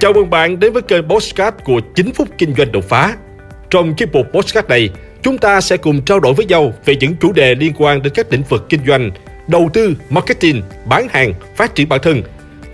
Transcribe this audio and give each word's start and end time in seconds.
Chào 0.00 0.12
mừng 0.12 0.30
bạn 0.30 0.60
đến 0.60 0.72
với 0.72 0.82
kênh 0.82 1.08
Postcard 1.08 1.56
của 1.64 1.80
9 1.94 2.12
phút 2.12 2.28
kinh 2.38 2.54
doanh 2.54 2.72
đột 2.72 2.84
phá. 2.88 3.16
Trong 3.70 3.94
chiếc 3.94 4.12
mục 4.12 4.26
Postcard 4.32 4.68
này, 4.68 4.90
chúng 5.22 5.38
ta 5.38 5.60
sẽ 5.60 5.76
cùng 5.76 6.02
trao 6.02 6.20
đổi 6.20 6.34
với 6.34 6.46
nhau 6.46 6.72
về 6.84 6.96
những 6.96 7.16
chủ 7.20 7.32
đề 7.32 7.54
liên 7.54 7.72
quan 7.78 8.02
đến 8.02 8.12
các 8.16 8.32
lĩnh 8.32 8.42
vực 8.48 8.66
kinh 8.68 8.80
doanh, 8.86 9.10
đầu 9.48 9.70
tư, 9.72 9.94
marketing, 10.10 10.62
bán 10.86 11.08
hàng, 11.10 11.32
phát 11.56 11.74
triển 11.74 11.88
bản 11.88 12.00
thân, 12.02 12.22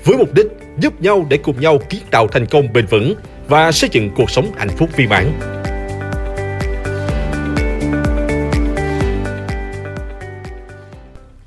với 0.05 0.17
mục 0.19 0.35
đích 0.35 0.47
giúp 0.79 1.03
nhau 1.03 1.27
để 1.31 1.37
cùng 1.37 1.61
nhau 1.61 1.79
kiến 1.89 2.01
tạo 2.11 2.29
thành 2.29 2.47
công 2.47 2.73
bền 2.73 2.87
vững 2.87 3.15
và 3.49 3.73
xây 3.73 3.91
dựng 3.93 4.11
cuộc 4.17 4.31
sống 4.31 4.51
hạnh 4.57 4.77
phúc 4.77 4.91
viên 4.97 5.09
mãn. 5.09 5.33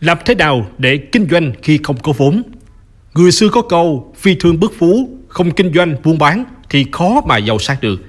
Làm 0.01 0.17
thế 0.25 0.35
nào 0.35 0.67
để 0.77 0.97
kinh 1.11 1.27
doanh 1.31 1.51
khi 1.63 1.79
không 1.83 1.97
có 2.03 2.13
vốn? 2.17 2.43
Người 3.13 3.31
xưa 3.31 3.49
có 3.49 3.61
câu 3.61 4.13
phi 4.15 4.35
thương 4.35 4.59
bất 4.59 4.71
phú, 4.79 5.09
không 5.37 5.51
kinh 5.51 5.73
doanh 5.73 5.95
buôn 6.03 6.17
bán 6.17 6.45
thì 6.69 6.85
khó 6.91 7.21
mà 7.27 7.37
giàu 7.37 7.59
sang 7.59 7.77
được. 7.81 8.01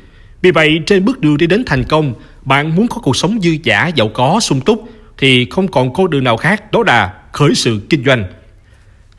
Vì 0.42 0.50
vậy 0.50 0.80
trên 0.86 1.04
bước 1.04 1.20
đường 1.20 1.36
đi 1.36 1.46
đến 1.46 1.62
thành 1.66 1.84
công, 1.84 2.14
bạn 2.42 2.76
muốn 2.76 2.88
có 2.88 3.00
cuộc 3.02 3.16
sống 3.16 3.38
dư 3.42 3.50
giả, 3.62 3.86
giàu 3.86 4.08
có, 4.14 4.40
sung 4.40 4.60
túc 4.60 4.88
thì 5.18 5.46
không 5.50 5.68
còn 5.68 5.92
con 5.92 6.10
đường 6.10 6.24
nào 6.24 6.36
khác 6.36 6.72
đó 6.72 6.82
là 6.86 7.14
khởi 7.32 7.54
sự 7.54 7.80
kinh 7.90 8.04
doanh. 8.04 8.24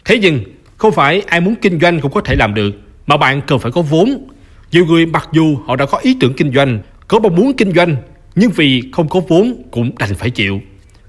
Thế 0.05 0.19
nhưng 0.21 0.43
không 0.77 0.91
phải 0.91 1.21
ai 1.21 1.41
muốn 1.41 1.55
kinh 1.55 1.79
doanh 1.79 1.99
cũng 1.99 2.11
có 2.11 2.21
thể 2.21 2.35
làm 2.35 2.53
được 2.53 2.71
mà 3.07 3.17
bạn 3.17 3.41
cần 3.47 3.59
phải 3.59 3.71
có 3.71 3.81
vốn. 3.81 4.27
Nhiều 4.71 4.85
người 4.85 5.05
mặc 5.05 5.29
dù 5.33 5.57
họ 5.67 5.75
đã 5.75 5.85
có 5.85 5.97
ý 5.97 6.15
tưởng 6.19 6.33
kinh 6.33 6.53
doanh, 6.53 6.79
có 7.07 7.19
mong 7.19 7.35
muốn 7.35 7.53
kinh 7.57 7.71
doanh 7.71 7.95
nhưng 8.35 8.51
vì 8.51 8.83
không 8.91 9.09
có 9.09 9.21
vốn 9.27 9.63
cũng 9.71 9.91
đành 9.99 10.15
phải 10.15 10.29
chịu. 10.29 10.61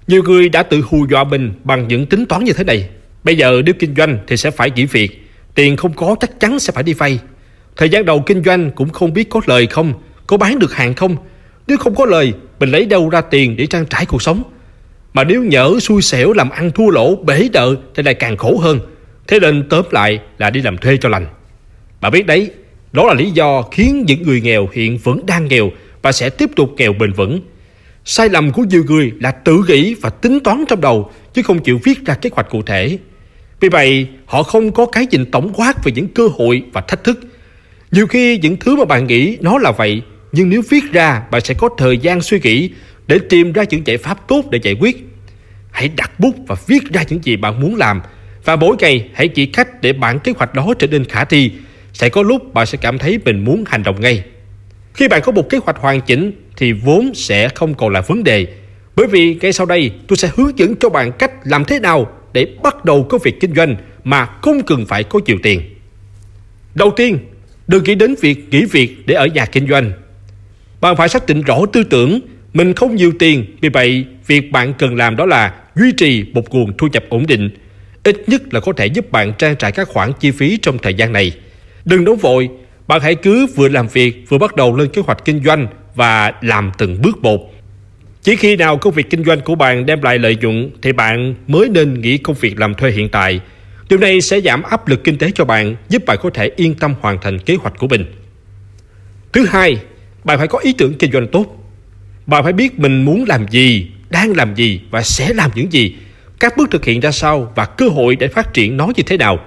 Nhiều 0.07 0.23
người 0.23 0.49
đã 0.49 0.63
tự 0.63 0.81
hù 0.81 1.07
dọa 1.11 1.25
mình 1.25 1.53
bằng 1.65 1.89
những 1.89 2.07
tính 2.07 2.27
toán 2.27 2.45
như 2.45 2.53
thế 2.53 2.65
này. 2.65 2.89
Bây 3.25 3.37
giờ 3.37 3.63
nếu 3.65 3.75
kinh 3.79 3.95
doanh 3.97 4.19
thì 4.27 4.37
sẽ 4.37 4.51
phải 4.51 4.71
nghỉ 4.71 4.85
việc, 4.85 5.20
tiền 5.55 5.77
không 5.77 5.93
có 5.93 6.17
chắc 6.21 6.41
chắn 6.41 6.59
sẽ 6.59 6.73
phải 6.73 6.83
đi 6.83 6.95
vay. 6.95 7.19
Thời 7.77 7.89
gian 7.89 8.05
đầu 8.05 8.23
kinh 8.27 8.45
doanh 8.45 8.71
cũng 8.71 8.91
không 8.91 9.13
biết 9.13 9.31
có 9.31 9.41
lời 9.47 9.67
không, 9.67 9.93
có 10.27 10.37
bán 10.37 10.59
được 10.59 10.75
hàng 10.75 10.95
không. 10.95 11.17
Nếu 11.67 11.79
không 11.79 11.95
có 11.95 12.07
lời, 12.07 12.33
mình 12.59 12.71
lấy 12.71 12.87
đâu 12.87 13.09
ra 13.09 13.21
tiền 13.21 13.57
để 13.57 13.67
trang 13.67 13.87
trải 13.87 14.07
cuộc 14.07 14.23
sống. 14.23 14.43
Mà 15.13 15.25
nếu 15.25 15.45
nhỡ 15.45 15.79
xui 15.81 16.03
xẻo 16.03 16.33
làm 16.33 16.51
ăn 16.51 16.71
thua 16.71 16.91
lỗ, 16.91 17.17
bể 17.17 17.49
đợ 17.53 17.75
thì 17.95 18.03
lại 18.03 18.15
càng 18.15 18.37
khổ 18.37 18.59
hơn. 18.59 18.81
Thế 19.27 19.41
nên 19.41 19.69
tóm 19.69 19.85
lại 19.91 20.21
là 20.39 20.51
đi 20.51 20.63
làm 20.63 20.79
thuê 20.79 20.97
cho 21.01 21.09
lành. 21.09 21.27
Bà 22.01 22.11
biết 22.11 22.27
đấy, 22.27 22.51
đó 22.93 23.07
là 23.07 23.15
lý 23.15 23.31
do 23.31 23.63
khiến 23.63 24.05
những 24.07 24.23
người 24.23 24.41
nghèo 24.41 24.69
hiện 24.73 24.99
vẫn 24.99 25.27
đang 25.27 25.49
nghèo 25.49 25.71
và 26.03 26.13
sẽ 26.13 26.31
tiếp 26.31 26.51
tục 26.57 26.71
nghèo 26.77 26.93
bền 26.93 27.13
vững. 27.13 27.41
Sai 28.05 28.29
lầm 28.29 28.53
của 28.53 28.63
nhiều 28.63 28.85
người 28.87 29.13
là 29.21 29.31
tự 29.31 29.65
nghĩ 29.69 29.95
và 29.95 30.11
tính 30.11 30.41
toán 30.41 30.65
trong 30.69 30.81
đầu 30.81 31.11
chứ 31.35 31.43
không 31.43 31.63
chịu 31.63 31.81
viết 31.85 32.07
ra 32.07 32.15
kế 32.15 32.31
hoạch 32.33 32.51
cụ 32.51 32.63
thể. 32.63 32.99
Vì 33.61 33.69
vậy, 33.69 34.07
họ 34.27 34.43
không 34.43 34.73
có 34.73 34.87
cái 34.87 35.07
nhìn 35.11 35.31
tổng 35.31 35.53
quát 35.55 35.85
về 35.85 35.93
những 35.93 36.09
cơ 36.09 36.29
hội 36.39 36.63
và 36.73 36.81
thách 36.81 37.05
thức. 37.05 37.21
Nhiều 37.91 38.07
khi 38.07 38.39
những 38.39 38.57
thứ 38.57 38.77
mà 38.77 38.85
bạn 38.85 39.07
nghĩ 39.07 39.37
nó 39.41 39.59
là 39.59 39.71
vậy, 39.71 40.03
nhưng 40.33 40.49
nếu 40.49 40.63
viết 40.71 40.93
ra, 40.93 41.23
bạn 41.31 41.41
sẽ 41.41 41.55
có 41.55 41.69
thời 41.79 41.99
gian 41.99 42.21
suy 42.21 42.41
nghĩ 42.41 42.71
để 43.07 43.19
tìm 43.29 43.53
ra 43.53 43.65
những 43.71 43.87
giải 43.87 43.99
pháp 43.99 44.29
tốt 44.29 44.45
để 44.51 44.59
giải 44.63 44.77
quyết. 44.81 45.07
Hãy 45.71 45.91
đặt 45.97 46.21
bút 46.21 46.35
và 46.47 46.57
viết 46.67 46.93
ra 46.93 47.03
những 47.09 47.25
gì 47.25 47.37
bạn 47.37 47.61
muốn 47.61 47.77
làm 47.77 48.01
và 48.45 48.57
mỗi 48.57 48.77
ngày 48.79 49.09
hãy 49.15 49.29
chỉ 49.29 49.47
cách 49.47 49.83
để 49.83 49.93
bản 49.93 50.19
kế 50.19 50.33
hoạch 50.37 50.55
đó 50.55 50.75
trở 50.79 50.87
nên 50.87 51.05
khả 51.05 51.25
thi. 51.25 51.53
Sẽ 51.93 52.09
có 52.09 52.23
lúc 52.23 52.55
bạn 52.55 52.67
sẽ 52.67 52.79
cảm 52.81 52.99
thấy 52.99 53.19
mình 53.25 53.45
muốn 53.45 53.65
hành 53.67 53.83
động 53.83 54.01
ngay. 54.01 54.25
Khi 54.95 55.09
bạn 55.09 55.23
có 55.25 55.33
một 55.33 55.51
kế 55.51 55.59
hoạch 55.59 55.77
hoàn 55.77 56.01
chỉnh 56.01 56.33
thì 56.57 56.73
vốn 56.73 57.15
sẽ 57.15 57.49
không 57.49 57.75
còn 57.75 57.93
là 57.93 58.01
vấn 58.01 58.25
đề. 58.25 58.47
Bởi 58.97 59.07
vì 59.07 59.35
ngay 59.35 59.53
sau 59.53 59.67
đây 59.67 59.91
tôi 60.09 60.17
sẽ 60.17 60.31
hướng 60.37 60.59
dẫn 60.59 60.75
cho 60.77 60.89
bạn 60.89 61.13
cách 61.13 61.33
làm 61.45 61.65
thế 61.65 61.81
nào 61.81 62.11
để 62.33 62.47
bắt 62.63 62.85
đầu 62.85 63.03
công 63.03 63.21
việc 63.25 63.41
kinh 63.41 63.55
doanh 63.55 63.77
mà 64.05 64.27
không 64.27 64.63
cần 64.63 64.87
phải 64.87 65.05
có 65.05 65.21
nhiều 65.27 65.37
tiền. 65.43 65.61
Đầu 66.75 66.93
tiên, 66.97 67.19
đừng 67.67 67.85
nghĩ 67.85 67.95
đến 67.95 68.15
việc 68.21 68.49
nghỉ 68.51 68.65
việc 68.65 68.97
để 69.07 69.15
ở 69.15 69.27
nhà 69.27 69.47
kinh 69.47 69.69
doanh. 69.69 69.93
Bạn 70.81 70.97
phải 70.97 71.09
xác 71.09 71.27
định 71.27 71.43
rõ 71.43 71.61
tư 71.73 71.85
tưởng 71.85 72.21
mình 72.55 72.75
không 72.75 72.97
nhiều 72.97 73.13
tiền, 73.19 73.45
vì 73.61 73.69
vậy 73.69 74.05
việc 74.27 74.53
bạn 74.53 74.75
cần 74.79 74.97
làm 74.97 75.17
đó 75.17 75.27
là 75.27 75.55
duy 75.75 75.93
trì 75.93 76.25
một 76.33 76.55
nguồn 76.55 76.77
thu 76.79 76.89
nhập 76.93 77.05
ổn 77.09 77.27
định, 77.27 77.51
ít 78.03 78.29
nhất 78.29 78.55
là 78.55 78.61
có 78.61 78.73
thể 78.73 78.87
giúp 78.87 79.13
bạn 79.13 79.33
trang 79.39 79.57
trải 79.57 79.73
các 79.73 79.89
khoản 79.89 80.13
chi 80.21 80.31
phí 80.31 80.59
trong 80.63 80.79
thời 80.79 80.95
gian 80.95 81.13
này. 81.13 81.33
Đừng 81.85 82.05
nóng 82.05 82.17
vội, 82.17 82.49
bạn 82.87 83.01
hãy 83.01 83.15
cứ 83.15 83.47
vừa 83.47 83.69
làm 83.69 83.89
việc 83.89 84.25
vừa 84.29 84.39
bắt 84.39 84.57
đầu 84.57 84.77
lên 84.77 84.89
kế 84.89 85.03
hoạch 85.03 85.25
kinh 85.25 85.45
doanh 85.45 85.67
và 85.95 86.33
làm 86.41 86.73
từng 86.79 87.03
bước 87.03 87.23
một. 87.23 87.53
Chỉ 88.23 88.37
khi 88.37 88.57
nào 88.57 88.79
công 88.79 88.95
việc 88.95 89.11
kinh 89.11 89.25
doanh 89.25 89.41
của 89.41 89.55
bạn 89.55 89.87
đem 89.87 90.03
lại 90.03 90.19
lợi 90.19 90.37
nhuận 90.41 90.71
thì 90.83 90.93
bạn 90.93 91.35
mới 91.47 91.69
nên 91.69 92.01
nghỉ 92.01 92.19
công 92.19 92.37
việc 92.41 92.61
làm 92.61 92.75
thuê 92.75 92.91
hiện 92.91 93.09
tại. 93.09 93.41
Điều 93.89 93.99
này 93.99 94.21
sẽ 94.21 94.41
giảm 94.41 94.63
áp 94.63 94.89
lực 94.89 95.05
kinh 95.05 95.19
tế 95.19 95.31
cho 95.35 95.45
bạn, 95.45 95.77
giúp 95.89 96.03
bạn 96.07 96.19
có 96.23 96.31
thể 96.35 96.51
yên 96.57 96.75
tâm 96.75 96.95
hoàn 97.01 97.19
thành 97.21 97.39
kế 97.39 97.55
hoạch 97.55 97.79
của 97.79 97.89
mình. 97.89 98.05
Thứ 99.33 99.47
hai, 99.47 99.77
bạn 100.25 100.39
phải 100.39 100.49
có 100.49 100.59
ý 100.59 100.73
tưởng 100.73 100.95
kinh 100.95 101.13
doanh 101.13 101.27
tốt. 101.29 101.47
Bạn 102.27 102.45
phải 102.45 102.53
biết 102.53 102.79
mình 102.79 103.05
muốn 103.05 103.25
làm 103.29 103.49
gì, 103.49 103.91
đang 104.11 104.37
làm 104.37 104.55
gì 104.55 104.81
và 104.91 105.03
sẽ 105.03 105.35
làm 105.35 105.51
những 105.55 105.73
gì, 105.73 105.95
các 106.41 106.57
bước 106.57 106.71
thực 106.71 106.85
hiện 106.85 107.01
ra 107.01 107.11
sao 107.11 107.53
và 107.57 107.65
cơ 107.65 107.89
hội 107.89 108.17
để 108.17 108.29
phát 108.29 108.55
triển 108.55 108.77
nó 108.77 108.87
như 108.97 109.03
thế 109.03 109.17
nào. 109.17 109.39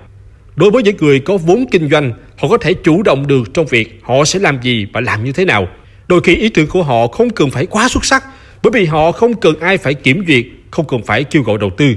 Đối 0.56 0.72
với 0.72 0.83
những 0.83 0.97
người 0.97 1.19
có 1.19 1.38
vốn 1.38 1.66
kinh 1.72 1.89
doanh, 1.89 2.13
họ 2.38 2.47
có 2.47 2.57
thể 2.57 2.73
chủ 2.73 3.03
động 3.03 3.28
được 3.28 3.53
trong 3.53 3.66
việc 3.66 4.00
họ 4.03 4.25
sẽ 4.25 4.39
làm 4.39 4.62
gì 4.62 4.88
và 4.94 5.01
làm 5.01 5.23
như 5.23 5.31
thế 5.31 5.45
nào. 5.45 5.67
Đôi 6.07 6.22
khi 6.22 6.35
ý 6.35 6.50
tưởng 6.50 6.67
của 6.67 6.83
họ 6.83 7.07
không 7.07 7.29
cần 7.29 7.51
phải 7.51 7.66
quá 7.66 7.89
xuất 7.89 8.06
sắc, 8.06 8.23
bởi 8.63 8.72
vì 8.72 8.85
họ 8.85 9.12
không 9.12 9.34
cần 9.34 9.59
ai 9.59 9.78
phải 9.78 9.94
kiểm 9.94 10.24
duyệt, 10.28 10.46
không 10.72 10.88
cần 10.88 11.03
phải 11.03 11.24
kêu 11.24 11.44
gọi 11.44 11.57
đầu 11.57 11.69
tư. 11.78 11.96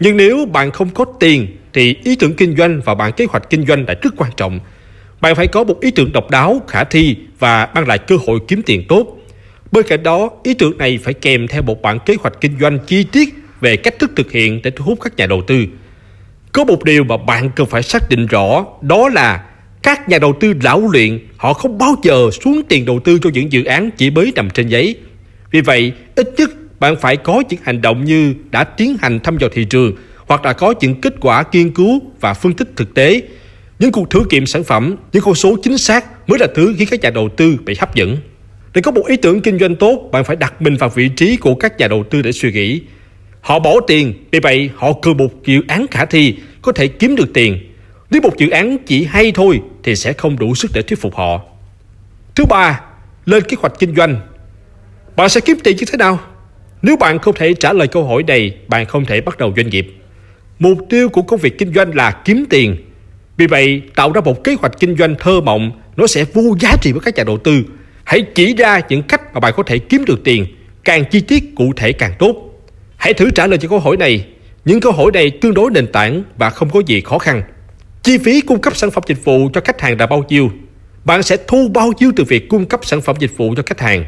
Nhưng 0.00 0.16
nếu 0.16 0.46
bạn 0.46 0.70
không 0.70 0.88
có 0.88 1.04
tiền 1.20 1.46
thì 1.72 1.96
ý 2.04 2.16
tưởng 2.16 2.34
kinh 2.34 2.56
doanh 2.56 2.80
và 2.84 2.94
bản 2.94 3.12
kế 3.12 3.24
hoạch 3.24 3.50
kinh 3.50 3.66
doanh 3.66 3.84
là 3.88 3.94
rất 4.02 4.14
quan 4.16 4.30
trọng. 4.36 4.60
Bạn 5.20 5.34
phải 5.34 5.46
có 5.46 5.64
một 5.64 5.80
ý 5.80 5.90
tưởng 5.90 6.12
độc 6.12 6.30
đáo, 6.30 6.62
khả 6.68 6.84
thi 6.84 7.16
và 7.38 7.68
mang 7.74 7.88
lại 7.88 7.98
cơ 7.98 8.16
hội 8.26 8.38
kiếm 8.48 8.62
tiền 8.66 8.84
tốt. 8.88 9.18
Bên 9.72 9.86
cạnh 9.88 10.02
đó, 10.02 10.30
ý 10.42 10.54
tưởng 10.54 10.78
này 10.78 10.98
phải 11.02 11.14
kèm 11.14 11.48
theo 11.48 11.62
một 11.62 11.82
bản 11.82 11.98
kế 12.06 12.16
hoạch 12.20 12.40
kinh 12.40 12.58
doanh 12.60 12.78
chi 12.86 13.04
tiết 13.12 13.34
về 13.60 13.76
cách 13.76 13.98
thức 13.98 14.10
thực 14.16 14.32
hiện 14.32 14.60
để 14.62 14.70
thu 14.70 14.84
hút 14.84 14.98
các 15.02 15.16
nhà 15.16 15.26
đầu 15.26 15.42
tư. 15.46 15.66
Có 16.52 16.64
một 16.64 16.84
điều 16.84 17.04
mà 17.04 17.16
bạn 17.16 17.50
cần 17.56 17.66
phải 17.66 17.82
xác 17.82 18.08
định 18.08 18.26
rõ 18.26 18.64
đó 18.80 19.08
là 19.08 19.44
các 19.82 20.08
nhà 20.08 20.18
đầu 20.18 20.32
tư 20.40 20.54
lão 20.62 20.88
luyện 20.92 21.18
họ 21.36 21.52
không 21.52 21.78
bao 21.78 21.94
giờ 22.02 22.30
xuống 22.30 22.62
tiền 22.68 22.84
đầu 22.84 23.00
tư 23.04 23.18
cho 23.22 23.30
những 23.32 23.52
dự 23.52 23.64
án 23.64 23.90
chỉ 23.96 24.10
mới 24.10 24.32
nằm 24.34 24.50
trên 24.50 24.68
giấy. 24.68 24.96
Vì 25.52 25.60
vậy, 25.60 25.92
ít 26.14 26.28
nhất 26.36 26.50
bạn 26.80 26.96
phải 26.96 27.16
có 27.16 27.42
những 27.48 27.60
hành 27.62 27.82
động 27.82 28.04
như 28.04 28.34
đã 28.50 28.64
tiến 28.64 28.96
hành 29.00 29.20
thăm 29.20 29.38
dò 29.38 29.48
thị 29.52 29.64
trường 29.64 29.92
hoặc 30.26 30.42
đã 30.42 30.52
có 30.52 30.74
những 30.80 31.00
kết 31.00 31.14
quả 31.20 31.44
nghiên 31.52 31.74
cứu 31.74 32.00
và 32.20 32.34
phân 32.34 32.52
tích 32.52 32.68
thực 32.76 32.94
tế. 32.94 33.22
Những 33.78 33.92
cuộc 33.92 34.10
thử 34.10 34.22
nghiệm 34.30 34.46
sản 34.46 34.64
phẩm, 34.64 34.96
những 35.12 35.22
con 35.22 35.34
số 35.34 35.56
chính 35.62 35.78
xác 35.78 36.28
mới 36.28 36.38
là 36.38 36.46
thứ 36.54 36.74
khiến 36.78 36.88
các 36.90 37.00
nhà 37.00 37.10
đầu 37.10 37.28
tư 37.36 37.56
bị 37.64 37.74
hấp 37.78 37.94
dẫn. 37.94 38.16
Để 38.74 38.82
có 38.82 38.90
một 38.90 39.02
ý 39.06 39.16
tưởng 39.16 39.40
kinh 39.40 39.58
doanh 39.58 39.76
tốt, 39.76 40.08
bạn 40.12 40.24
phải 40.24 40.36
đặt 40.36 40.62
mình 40.62 40.76
vào 40.76 40.88
vị 40.88 41.08
trí 41.08 41.36
của 41.36 41.54
các 41.54 41.78
nhà 41.78 41.88
đầu 41.88 42.04
tư 42.10 42.22
để 42.22 42.32
suy 42.32 42.52
nghĩ. 42.52 42.80
Họ 43.40 43.58
bỏ 43.58 43.74
tiền, 43.86 44.14
vì 44.30 44.40
vậy 44.40 44.70
họ 44.76 44.92
cần 44.92 45.16
một 45.16 45.44
dự 45.44 45.60
án 45.68 45.86
khả 45.90 46.04
thi, 46.04 46.36
có 46.62 46.72
thể 46.72 46.88
kiếm 46.88 47.16
được 47.16 47.28
tiền. 47.34 47.58
Nếu 48.10 48.22
một 48.22 48.36
dự 48.38 48.50
án 48.50 48.78
chỉ 48.86 49.04
hay 49.04 49.32
thôi 49.32 49.60
thì 49.82 49.96
sẽ 49.96 50.12
không 50.12 50.38
đủ 50.38 50.54
sức 50.54 50.70
để 50.74 50.82
thuyết 50.82 51.00
phục 51.00 51.14
họ. 51.14 51.40
Thứ 52.34 52.44
ba, 52.44 52.80
lên 53.26 53.42
kế 53.42 53.56
hoạch 53.60 53.78
kinh 53.78 53.94
doanh. 53.96 54.20
Bạn 55.16 55.28
sẽ 55.28 55.40
kiếm 55.40 55.58
tiền 55.64 55.76
như 55.76 55.84
thế 55.92 55.96
nào? 55.96 56.20
Nếu 56.82 56.96
bạn 56.96 57.18
không 57.18 57.34
thể 57.34 57.54
trả 57.54 57.72
lời 57.72 57.88
câu 57.88 58.04
hỏi 58.04 58.22
này, 58.22 58.56
bạn 58.68 58.86
không 58.86 59.04
thể 59.04 59.20
bắt 59.20 59.38
đầu 59.38 59.52
doanh 59.56 59.70
nghiệp. 59.70 59.94
Mục 60.58 60.78
tiêu 60.90 61.08
của 61.08 61.22
công 61.22 61.40
việc 61.40 61.58
kinh 61.58 61.74
doanh 61.74 61.94
là 61.94 62.10
kiếm 62.10 62.44
tiền. 62.50 62.76
Vì 63.36 63.46
vậy, 63.46 63.82
tạo 63.94 64.12
ra 64.12 64.20
một 64.20 64.44
kế 64.44 64.54
hoạch 64.54 64.78
kinh 64.78 64.96
doanh 64.96 65.14
thơ 65.18 65.40
mộng, 65.40 65.70
nó 65.96 66.06
sẽ 66.06 66.24
vô 66.24 66.42
giá 66.60 66.76
trị 66.80 66.92
với 66.92 67.00
các 67.00 67.16
nhà 67.16 67.24
đầu 67.24 67.38
tư. 67.38 67.62
Hãy 68.04 68.22
chỉ 68.34 68.54
ra 68.54 68.80
những 68.88 69.02
cách 69.02 69.34
mà 69.34 69.40
bạn 69.40 69.52
có 69.56 69.62
thể 69.62 69.78
kiếm 69.78 70.04
được 70.04 70.24
tiền, 70.24 70.46
càng 70.84 71.04
chi 71.10 71.20
tiết 71.20 71.44
cụ 71.56 71.72
thể 71.76 71.92
càng 71.92 72.12
tốt. 72.18 72.36
Hãy 72.96 73.14
thử 73.14 73.30
trả 73.30 73.46
lời 73.46 73.58
cho 73.58 73.68
câu 73.68 73.78
hỏi 73.78 73.96
này. 73.96 74.26
Những 74.64 74.80
câu 74.80 74.92
hỏi 74.92 75.10
này 75.14 75.30
tương 75.30 75.54
đối 75.54 75.70
nền 75.70 75.92
tảng 75.92 76.22
và 76.36 76.50
không 76.50 76.70
có 76.70 76.80
gì 76.86 77.00
khó 77.00 77.18
khăn. 77.18 77.42
Chi 78.02 78.18
phí 78.18 78.40
cung 78.40 78.60
cấp 78.60 78.76
sản 78.76 78.90
phẩm 78.90 79.04
dịch 79.06 79.24
vụ 79.24 79.50
cho 79.52 79.60
khách 79.64 79.80
hàng 79.80 80.00
là 80.00 80.06
bao 80.06 80.24
nhiêu? 80.28 80.50
Bạn 81.04 81.22
sẽ 81.22 81.36
thu 81.48 81.68
bao 81.74 81.92
nhiêu 81.98 82.12
từ 82.16 82.24
việc 82.24 82.48
cung 82.48 82.66
cấp 82.66 82.80
sản 82.82 83.00
phẩm 83.00 83.16
dịch 83.18 83.36
vụ 83.36 83.54
cho 83.56 83.62
khách 83.66 83.80
hàng? 83.80 84.04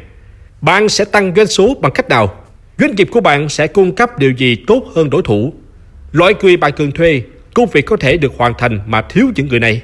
Bạn 0.61 0.89
sẽ 0.89 1.05
tăng 1.05 1.33
doanh 1.35 1.47
số 1.47 1.75
bằng 1.81 1.91
cách 1.91 2.09
nào? 2.09 2.45
Doanh 2.79 2.95
nghiệp 2.95 3.07
của 3.11 3.21
bạn 3.21 3.49
sẽ 3.49 3.67
cung 3.67 3.95
cấp 3.95 4.19
điều 4.19 4.31
gì 4.31 4.55
tốt 4.67 4.83
hơn 4.95 5.09
đối 5.09 5.21
thủ? 5.21 5.53
Loại 6.11 6.33
người 6.41 6.57
bạn 6.57 6.71
cần 6.77 6.91
thuê, 6.91 7.21
công 7.53 7.69
việc 7.69 7.85
có 7.85 7.97
thể 7.97 8.17
được 8.17 8.33
hoàn 8.37 8.53
thành 8.57 8.79
mà 8.87 9.01
thiếu 9.01 9.25
những 9.35 9.47
người 9.47 9.59
này. 9.59 9.81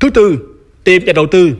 Thứ 0.00 0.10
tư, 0.10 0.38
tìm 0.84 1.04
nhà 1.04 1.12
đầu 1.12 1.26
tư. 1.26 1.52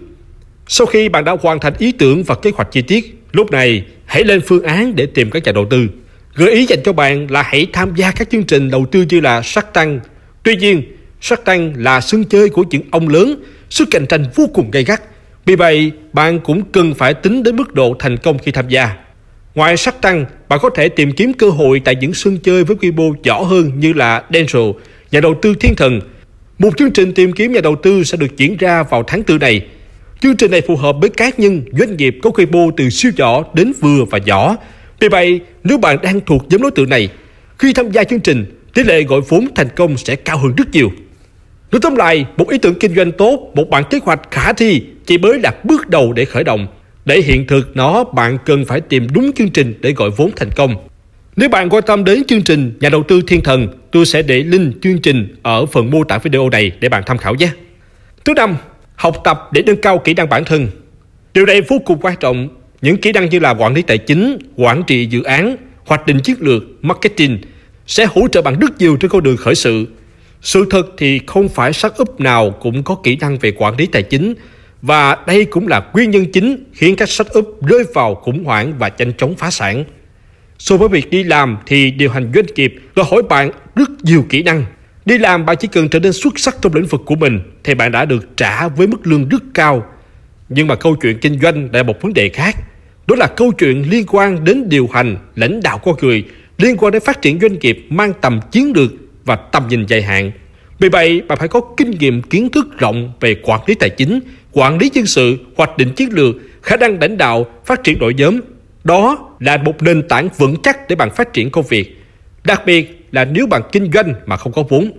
Sau 0.66 0.86
khi 0.86 1.08
bạn 1.08 1.24
đã 1.24 1.36
hoàn 1.40 1.60
thành 1.60 1.72
ý 1.78 1.92
tưởng 1.92 2.22
và 2.22 2.34
kế 2.34 2.50
hoạch 2.54 2.72
chi 2.72 2.82
tiết, 2.82 3.22
lúc 3.32 3.50
này 3.50 3.84
hãy 4.04 4.24
lên 4.24 4.40
phương 4.46 4.62
án 4.62 4.96
để 4.96 5.06
tìm 5.06 5.30
các 5.30 5.44
nhà 5.44 5.52
đầu 5.52 5.66
tư. 5.70 5.86
Gợi 6.34 6.50
ý 6.50 6.66
dành 6.66 6.78
cho 6.84 6.92
bạn 6.92 7.30
là 7.30 7.42
hãy 7.42 7.66
tham 7.72 7.94
gia 7.94 8.10
các 8.10 8.30
chương 8.30 8.44
trình 8.44 8.70
đầu 8.70 8.86
tư 8.90 9.04
như 9.08 9.20
là 9.20 9.42
Shark 9.42 9.72
Tank. 9.72 10.02
Tuy 10.42 10.56
nhiên, 10.56 10.82
Shark 11.20 11.44
Tank 11.44 11.72
là 11.76 12.00
sân 12.00 12.24
chơi 12.24 12.48
của 12.48 12.64
những 12.70 12.82
ông 12.90 13.08
lớn, 13.08 13.42
sức 13.70 13.88
cạnh 13.90 14.06
tranh 14.06 14.24
vô 14.34 14.46
cùng 14.54 14.70
gay 14.70 14.84
gắt. 14.84 15.02
Vì 15.46 15.56
vậy, 15.56 15.92
bạn 16.12 16.40
cũng 16.40 16.62
cần 16.72 16.94
phải 16.94 17.14
tính 17.14 17.42
đến 17.42 17.56
mức 17.56 17.74
độ 17.74 17.96
thành 17.98 18.16
công 18.16 18.38
khi 18.38 18.52
tham 18.52 18.68
gia. 18.68 18.96
Ngoài 19.54 19.76
sắc 19.76 20.02
tăng, 20.02 20.24
bạn 20.48 20.58
có 20.62 20.70
thể 20.70 20.88
tìm 20.88 21.12
kiếm 21.12 21.32
cơ 21.32 21.50
hội 21.50 21.80
tại 21.84 21.96
những 22.00 22.14
sân 22.14 22.38
chơi 22.38 22.64
với 22.64 22.76
quy 22.76 22.90
mô 22.90 23.12
nhỏ 23.22 23.42
hơn 23.42 23.72
như 23.76 23.92
là 23.92 24.22
Denso, 24.32 24.60
nhà 25.10 25.20
đầu 25.20 25.34
tư 25.42 25.54
thiên 25.60 25.74
thần. 25.74 26.00
Một 26.58 26.76
chương 26.76 26.90
trình 26.90 27.12
tìm 27.14 27.32
kiếm 27.32 27.52
nhà 27.52 27.60
đầu 27.60 27.76
tư 27.82 28.04
sẽ 28.04 28.16
được 28.16 28.36
diễn 28.36 28.56
ra 28.56 28.82
vào 28.82 29.02
tháng 29.02 29.22
4 29.28 29.38
này. 29.38 29.66
Chương 30.20 30.36
trình 30.36 30.50
này 30.50 30.60
phù 30.60 30.76
hợp 30.76 30.96
với 31.00 31.10
cá 31.10 31.30
nhân, 31.36 31.62
doanh 31.78 31.96
nghiệp 31.96 32.18
có 32.22 32.30
quy 32.30 32.46
mô 32.46 32.70
từ 32.76 32.90
siêu 32.90 33.12
nhỏ 33.16 33.44
đến 33.54 33.72
vừa 33.80 34.04
và 34.10 34.18
nhỏ. 34.18 34.56
Vì 35.00 35.08
vậy, 35.08 35.40
nếu 35.64 35.78
bạn 35.78 35.98
đang 36.02 36.20
thuộc 36.20 36.46
nhóm 36.48 36.62
đối 36.62 36.70
tượng 36.70 36.88
này, 36.88 37.08
khi 37.58 37.72
tham 37.72 37.90
gia 37.90 38.04
chương 38.04 38.20
trình, 38.20 38.44
tỷ 38.74 38.84
lệ 38.84 39.02
gọi 39.02 39.20
vốn 39.28 39.46
thành 39.54 39.68
công 39.76 39.96
sẽ 39.96 40.16
cao 40.16 40.38
hơn 40.38 40.54
rất 40.56 40.70
nhiều. 40.72 40.90
Nói 41.72 41.80
tóm 41.82 41.96
lại, 41.96 42.26
một 42.36 42.50
ý 42.50 42.58
tưởng 42.58 42.74
kinh 42.74 42.94
doanh 42.94 43.12
tốt, 43.12 43.52
một 43.54 43.70
bản 43.70 43.84
kế 43.90 43.98
hoạch 44.04 44.30
khả 44.30 44.52
thi 44.52 44.82
chỉ 45.06 45.18
mới 45.18 45.38
đặt 45.38 45.64
bước 45.64 45.88
đầu 45.88 46.12
để 46.12 46.24
khởi 46.24 46.44
động. 46.44 46.66
Để 47.04 47.20
hiện 47.20 47.46
thực 47.46 47.76
nó, 47.76 48.04
bạn 48.04 48.38
cần 48.44 48.64
phải 48.64 48.80
tìm 48.80 49.06
đúng 49.14 49.32
chương 49.32 49.50
trình 49.50 49.74
để 49.80 49.92
gọi 49.92 50.10
vốn 50.10 50.30
thành 50.36 50.50
công. 50.56 50.74
Nếu 51.36 51.48
bạn 51.48 51.68
quan 51.70 51.82
tâm 51.86 52.04
đến 52.04 52.24
chương 52.24 52.42
trình 52.42 52.72
Nhà 52.80 52.88
đầu 52.88 53.02
tư 53.02 53.20
thiên 53.26 53.40
thần, 53.40 53.68
tôi 53.90 54.06
sẽ 54.06 54.22
để 54.22 54.42
link 54.42 54.82
chương 54.82 54.98
trình 54.98 55.36
ở 55.42 55.66
phần 55.66 55.90
mô 55.90 56.04
tả 56.04 56.18
video 56.18 56.48
này 56.48 56.72
để 56.80 56.88
bạn 56.88 57.02
tham 57.06 57.18
khảo 57.18 57.34
nhé. 57.34 57.48
Thứ 58.24 58.34
năm, 58.36 58.56
học 58.94 59.16
tập 59.24 59.48
để 59.52 59.62
nâng 59.66 59.80
cao 59.80 59.98
kỹ 59.98 60.14
năng 60.14 60.28
bản 60.28 60.44
thân. 60.44 60.68
Điều 61.34 61.46
này 61.46 61.60
vô 61.60 61.78
cùng 61.84 61.98
quan 62.00 62.16
trọng. 62.20 62.48
Những 62.82 62.96
kỹ 62.96 63.12
năng 63.12 63.30
như 63.30 63.38
là 63.38 63.50
quản 63.50 63.74
lý 63.74 63.82
tài 63.82 63.98
chính, 63.98 64.38
quản 64.56 64.82
trị 64.86 65.06
dự 65.06 65.22
án, 65.22 65.56
hoạch 65.84 66.06
định 66.06 66.20
chiến 66.20 66.36
lược, 66.40 66.62
marketing 66.82 67.38
sẽ 67.86 68.04
hỗ 68.04 68.28
trợ 68.28 68.42
bạn 68.42 68.58
rất 68.58 68.78
nhiều 68.78 68.96
trên 68.96 69.10
con 69.10 69.22
đường 69.22 69.36
khởi 69.36 69.54
sự. 69.54 69.86
Sự 70.42 70.66
thật 70.70 70.86
thì 70.98 71.20
không 71.26 71.48
phải 71.48 71.72
startup 71.72 72.20
nào 72.20 72.50
cũng 72.50 72.82
có 72.82 72.94
kỹ 72.94 73.16
năng 73.16 73.38
về 73.38 73.52
quản 73.56 73.76
lý 73.76 73.86
tài 73.86 74.02
chính 74.02 74.34
và 74.82 75.16
đây 75.26 75.44
cũng 75.44 75.68
là 75.68 75.82
nguyên 75.92 76.10
nhân 76.10 76.26
chính 76.32 76.64
khiến 76.72 76.96
các 76.96 77.08
startup 77.08 77.58
rơi 77.66 77.84
vào 77.94 78.14
khủng 78.14 78.44
hoảng 78.44 78.74
và 78.78 78.90
nhanh 78.98 79.12
chóng 79.18 79.34
phá 79.34 79.50
sản. 79.50 79.84
So 80.58 80.76
với 80.76 80.88
việc 80.88 81.10
đi 81.10 81.22
làm 81.22 81.58
thì 81.66 81.90
điều 81.90 82.10
hành 82.10 82.32
doanh 82.34 82.46
nghiệp 82.56 82.74
đòi 82.96 83.06
hỏi 83.10 83.22
bạn 83.22 83.50
rất 83.74 83.90
nhiều 84.02 84.24
kỹ 84.28 84.42
năng. 84.42 84.64
Đi 85.04 85.18
làm 85.18 85.46
bạn 85.46 85.56
chỉ 85.60 85.68
cần 85.68 85.88
trở 85.88 85.98
nên 85.98 86.12
xuất 86.12 86.38
sắc 86.38 86.56
trong 86.60 86.74
lĩnh 86.74 86.86
vực 86.86 87.02
của 87.06 87.14
mình 87.14 87.40
thì 87.64 87.74
bạn 87.74 87.92
đã 87.92 88.04
được 88.04 88.36
trả 88.36 88.68
với 88.68 88.86
mức 88.86 89.06
lương 89.06 89.28
rất 89.28 89.42
cao. 89.54 89.84
Nhưng 90.48 90.66
mà 90.66 90.74
câu 90.74 90.96
chuyện 90.96 91.18
kinh 91.18 91.40
doanh 91.40 91.68
là 91.72 91.82
một 91.82 92.02
vấn 92.02 92.14
đề 92.14 92.28
khác. 92.28 92.56
Đó 93.06 93.16
là 93.16 93.26
câu 93.26 93.52
chuyện 93.52 93.90
liên 93.90 94.06
quan 94.08 94.44
đến 94.44 94.68
điều 94.68 94.88
hành, 94.92 95.16
lãnh 95.36 95.60
đạo 95.62 95.78
con 95.78 95.94
người, 96.02 96.24
liên 96.58 96.76
quan 96.76 96.92
đến 96.92 97.02
phát 97.04 97.22
triển 97.22 97.40
doanh 97.40 97.58
nghiệp 97.58 97.86
mang 97.90 98.12
tầm 98.20 98.40
chiến 98.50 98.72
lược 98.76 98.90
và 99.24 99.36
tầm 99.36 99.68
nhìn 99.68 99.86
dài 99.86 100.02
hạn. 100.02 100.32
Vì 100.78 100.88
vậy, 100.88 101.22
bạn 101.28 101.38
phải 101.38 101.48
có 101.48 101.60
kinh 101.76 101.90
nghiệm 101.90 102.22
kiến 102.22 102.48
thức 102.48 102.78
rộng 102.78 103.12
về 103.20 103.36
quản 103.42 103.60
lý 103.66 103.74
tài 103.74 103.90
chính, 103.90 104.20
quản 104.52 104.78
lý 104.78 104.90
nhân 104.94 105.06
sự, 105.06 105.36
hoạch 105.56 105.76
định 105.76 105.92
chiến 105.92 106.08
lược, 106.12 106.34
khả 106.62 106.76
năng 106.76 106.98
lãnh 107.00 107.18
đạo, 107.18 107.46
phát 107.64 107.84
triển 107.84 107.98
đội 107.98 108.14
nhóm. 108.14 108.40
Đó 108.84 109.30
là 109.40 109.56
một 109.56 109.82
nền 109.82 110.08
tảng 110.08 110.28
vững 110.38 110.56
chắc 110.62 110.88
để 110.88 110.96
bạn 110.96 111.10
phát 111.10 111.32
triển 111.32 111.50
công 111.50 111.66
việc. 111.66 111.96
Đặc 112.44 112.62
biệt 112.66 113.08
là 113.12 113.24
nếu 113.24 113.46
bạn 113.46 113.62
kinh 113.72 113.92
doanh 113.92 114.14
mà 114.26 114.36
không 114.36 114.52
có 114.52 114.62
vốn. 114.68 114.92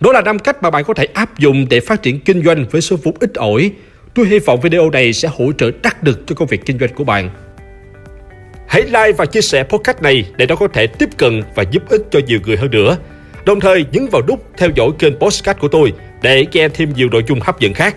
Đó 0.00 0.12
là 0.12 0.20
năm 0.20 0.38
cách 0.38 0.62
mà 0.62 0.70
bạn 0.70 0.84
có 0.84 0.94
thể 0.94 1.04
áp 1.04 1.38
dụng 1.38 1.66
để 1.70 1.80
phát 1.80 2.02
triển 2.02 2.20
kinh 2.20 2.44
doanh 2.44 2.66
với 2.70 2.80
số 2.80 2.96
vốn 3.02 3.14
ít 3.20 3.34
ỏi. 3.34 3.70
Tôi 4.14 4.26
hy 4.26 4.38
vọng 4.38 4.60
video 4.60 4.90
này 4.90 5.12
sẽ 5.12 5.28
hỗ 5.38 5.52
trợ 5.52 5.70
đắc 5.82 5.96
lực 6.04 6.26
cho 6.26 6.34
công 6.34 6.48
việc 6.48 6.66
kinh 6.66 6.78
doanh 6.78 6.94
của 6.94 7.04
bạn. 7.04 7.30
Hãy 8.66 8.82
like 8.82 9.12
và 9.12 9.26
chia 9.26 9.40
sẻ 9.40 9.62
podcast 9.62 10.02
này 10.02 10.24
để 10.36 10.46
nó 10.46 10.56
có 10.56 10.68
thể 10.68 10.86
tiếp 10.86 11.08
cận 11.16 11.42
và 11.54 11.62
giúp 11.70 11.82
ích 11.88 12.02
cho 12.10 12.20
nhiều 12.26 12.38
người 12.46 12.56
hơn 12.56 12.70
nữa. 12.70 12.96
Đồng 13.44 13.60
thời 13.60 13.84
nhấn 13.92 14.06
vào 14.12 14.22
nút 14.28 14.46
theo 14.56 14.68
dõi 14.74 14.90
kênh 14.98 15.14
podcast 15.16 15.58
của 15.58 15.68
tôi 15.68 15.92
để 16.22 16.46
nghe 16.52 16.68
thêm 16.68 16.92
nhiều 16.96 17.08
nội 17.12 17.24
dung 17.28 17.40
hấp 17.40 17.60
dẫn 17.60 17.74
khác. 17.74 17.96